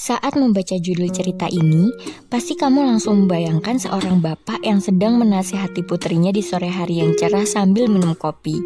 [0.00, 1.92] Saat membaca judul cerita ini,
[2.32, 7.44] pasti kamu langsung membayangkan seorang bapak yang sedang menasihati putrinya di sore hari yang cerah
[7.44, 8.56] sambil minum kopi.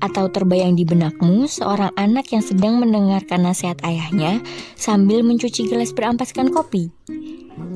[0.00, 4.40] Atau terbayang di benakmu seorang anak yang sedang mendengarkan nasihat ayahnya
[4.80, 6.88] sambil mencuci gelas berampaskan kopi.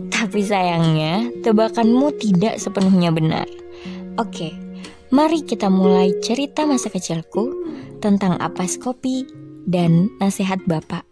[0.08, 3.44] Tapi sayangnya, tebakanmu tidak sepenuhnya benar.
[4.16, 4.56] Oke,
[5.12, 7.52] mari kita mulai cerita masa kecilku
[8.00, 9.28] tentang apas kopi
[9.68, 11.09] dan nasihat bapak.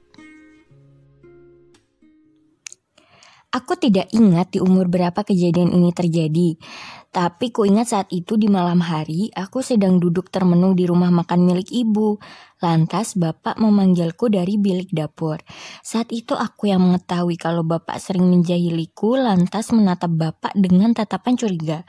[3.49, 6.61] Aku tidak ingat di umur berapa kejadian ini terjadi,
[7.09, 11.49] tapi ku ingat saat itu di malam hari aku sedang duduk termenung di rumah makan
[11.49, 12.21] milik ibu.
[12.61, 15.41] Lantas bapak memanggilku dari bilik dapur.
[15.81, 21.89] Saat itu aku yang mengetahui kalau bapak sering menjahiliku lantas menatap bapak dengan tatapan curiga.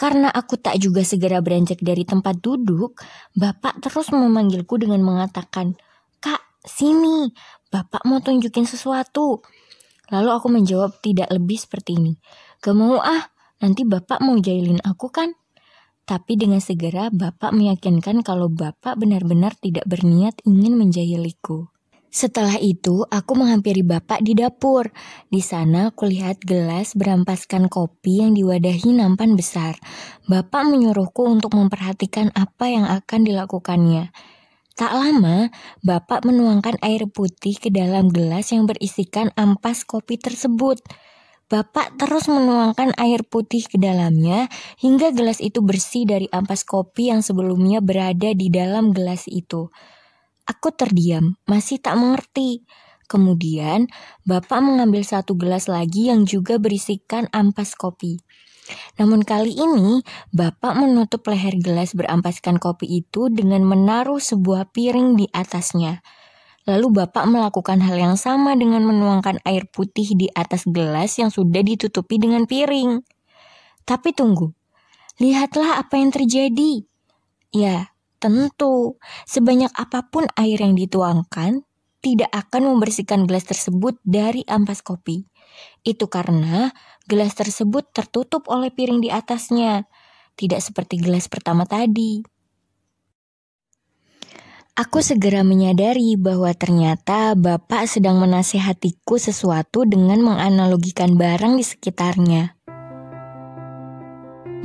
[0.00, 3.04] Karena aku tak juga segera beranjak dari tempat duduk,
[3.36, 5.76] bapak terus memanggilku dengan mengatakan,
[6.24, 7.28] Kak, sini,
[7.68, 9.44] bapak mau tunjukin sesuatu.
[10.12, 12.12] Lalu aku menjawab tidak lebih seperti ini.
[12.60, 13.28] Gak ah,
[13.60, 15.32] nanti bapak mau jahilin aku kan?
[16.04, 21.72] Tapi dengan segera bapak meyakinkan kalau bapak benar-benar tidak berniat ingin menjahiliku.
[22.14, 24.86] Setelah itu, aku menghampiri bapak di dapur.
[25.26, 29.74] Di sana, aku lihat gelas berampaskan kopi yang diwadahi nampan besar.
[30.30, 34.14] Bapak menyuruhku untuk memperhatikan apa yang akan dilakukannya.
[34.74, 35.54] Tak lama,
[35.86, 40.82] Bapak menuangkan air putih ke dalam gelas yang berisikan ampas kopi tersebut.
[41.46, 44.50] Bapak terus menuangkan air putih ke dalamnya
[44.82, 49.70] hingga gelas itu bersih dari ampas kopi yang sebelumnya berada di dalam gelas itu.
[50.42, 52.66] Aku terdiam, masih tak mengerti.
[53.06, 53.86] Kemudian,
[54.26, 58.18] Bapak mengambil satu gelas lagi yang juga berisikan ampas kopi.
[58.96, 60.00] Namun kali ini,
[60.32, 66.00] Bapak menutup leher gelas berampaskan kopi itu dengan menaruh sebuah piring di atasnya.
[66.64, 71.60] Lalu Bapak melakukan hal yang sama dengan menuangkan air putih di atas gelas yang sudah
[71.60, 73.04] ditutupi dengan piring.
[73.84, 74.48] Tapi tunggu,
[75.20, 76.88] lihatlah apa yang terjadi.
[77.52, 78.96] Ya, tentu,
[79.28, 81.68] sebanyak apa pun air yang dituangkan,
[82.00, 85.28] tidak akan membersihkan gelas tersebut dari ampas kopi.
[85.84, 86.72] Itu karena
[87.04, 89.84] gelas tersebut tertutup oleh piring di atasnya,
[90.34, 92.24] tidak seperti gelas pertama tadi.
[94.74, 102.58] Aku segera menyadari bahwa ternyata Bapak sedang menasihatiku sesuatu dengan menganalogikan barang di sekitarnya.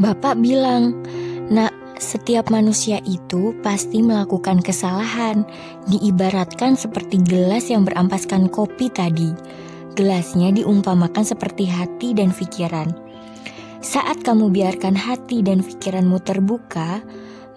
[0.02, 0.98] Bapak bilang,
[1.54, 5.46] "Nak, setiap manusia itu pasti melakukan kesalahan,
[5.86, 9.59] diibaratkan seperti gelas yang berampaskan kopi tadi."
[10.00, 12.96] Gelasnya diumpamakan seperti hati dan pikiran.
[13.84, 17.04] Saat kamu biarkan hati dan pikiranmu terbuka,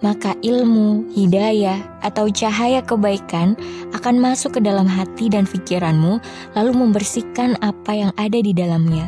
[0.03, 3.55] maka ilmu, hidayah, atau cahaya kebaikan
[3.95, 6.19] akan masuk ke dalam hati dan pikiranmu,
[6.51, 9.07] lalu membersihkan apa yang ada di dalamnya.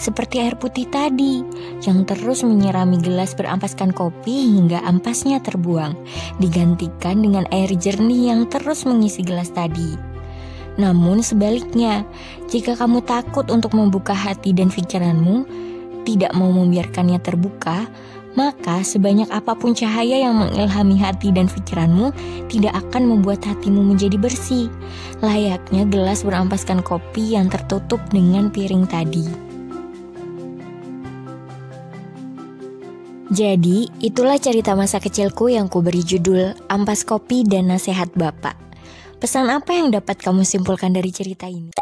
[0.00, 1.44] Seperti air putih tadi,
[1.84, 5.92] yang terus menyirami gelas berampaskan kopi hingga ampasnya terbuang,
[6.40, 10.15] digantikan dengan air jernih yang terus mengisi gelas tadi.
[10.76, 12.04] Namun sebaliknya,
[12.52, 15.48] jika kamu takut untuk membuka hati dan pikiranmu,
[16.04, 17.88] tidak mau membiarkannya terbuka,
[18.36, 22.12] maka sebanyak apa pun cahaya yang mengilhami hati dan pikiranmu
[22.52, 24.68] tidak akan membuat hatimu menjadi bersih,
[25.24, 29.24] layaknya gelas berampaskan kopi yang tertutup dengan piring tadi.
[33.26, 38.65] Jadi, itulah cerita masa kecilku yang kuberi judul Ampas Kopi dan Nasihat Bapak.
[39.16, 41.72] Pesan apa yang dapat kamu simpulkan dari cerita ini?